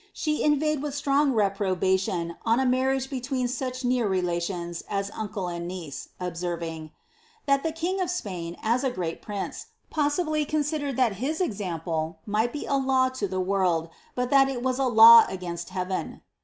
She 0.13 0.41
inveighed 0.41 0.81
with 0.81 0.95
strong 0.95 1.31
repr 1.31 2.35
——a 2.47 2.65
marriage 2.65 3.07
between 3.11 3.45
aueli 3.47 3.83
nev 3.85 4.07
relnlionH 4.07 4.81
as 4.89 5.11
uncle 5.13 5.47
and 5.47 5.67
niere, 5.69 6.07
nbsen'iiiu," 6.19 6.89
llial 7.47 7.61
the 7.61 7.71
king 7.71 8.01
of 8.01 8.07
Spiiln, 8.09 8.59
^• 8.59 8.61
great 8.95 9.21
prince, 9.21 9.67
possibly 9.91 10.43
conaidereil 10.43 10.95
that 10.95 11.13
his 11.21 11.39
example 11.39 12.17
might 12.25 12.51
be 12.51 12.65
a 12.65 12.73
law 12.77 13.09
to 13.09 13.27
the 13.27 13.39
world, 13.39 13.89
but 14.15 14.31
that 14.31 14.49
it 14.49 14.63
was 14.63 14.79
a 14.79 14.85
law 14.85 15.25
against 15.29 15.69
Heaven." 15.69 16.21